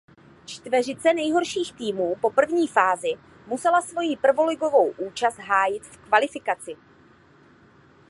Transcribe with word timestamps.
Čtveřice 0.45 1.13
nejhorších 1.13 1.73
týmů 1.73 2.15
po 2.21 2.29
první 2.29 2.67
fázi 2.67 3.09
musela 3.47 3.81
svoji 3.81 4.17
prvoligovou 4.17 4.91
účast 4.97 5.37
hájit 5.37 5.83
v 5.83 5.97
kvalifikaci. 5.97 6.75